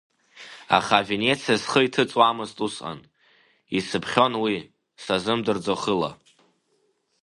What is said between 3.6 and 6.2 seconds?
исыԥхьон уи, сазымдырӡо хыла…